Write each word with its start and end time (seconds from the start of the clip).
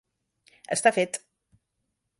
Està 0.77 0.93
fet. 0.97 1.21